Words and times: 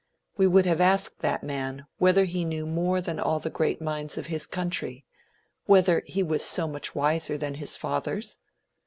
We 0.35 0.47
would 0.47 0.65
have 0.65 0.81
asked 0.81 1.19
that 1.19 1.43
man 1.43 1.85
whether 1.99 2.23
he 2.25 2.43
knew 2.43 2.65
more 2.65 3.01
than 3.01 3.19
all 3.19 3.39
the 3.39 3.51
great 3.51 3.79
minds 3.79 4.17
of 4.17 4.25
his 4.25 4.47
country, 4.47 5.05
whether 5.67 6.01
he 6.07 6.23
was 6.23 6.43
so 6.43 6.67
much 6.67 6.95
wiser 6.95 7.37
than 7.37 7.53
his 7.53 7.77
fathers? 7.77 8.39